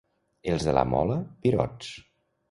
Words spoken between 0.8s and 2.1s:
Mola, virots.